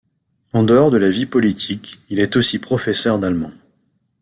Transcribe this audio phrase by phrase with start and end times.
[0.53, 3.51] En dehors de la vie politique, il est aussi professeur d'allemand.